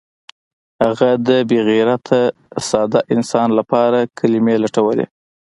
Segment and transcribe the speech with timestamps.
[0.83, 2.19] هغه د بې غیرته
[2.69, 5.05] ساده انسان لپاره کلمې لټولې